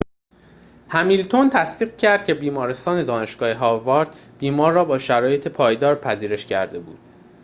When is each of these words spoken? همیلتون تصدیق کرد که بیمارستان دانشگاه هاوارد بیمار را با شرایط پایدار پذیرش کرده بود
همیلتون 0.89 1.49
تصدیق 1.49 1.97
کرد 1.97 2.25
که 2.25 2.33
بیمارستان 2.33 3.03
دانشگاه 3.05 3.53
هاوارد 3.53 4.15
بیمار 4.39 4.73
را 4.73 4.85
با 4.85 4.97
شرایط 4.97 5.47
پایدار 5.47 5.95
پذیرش 5.95 6.45
کرده 6.45 6.79
بود 6.79 6.99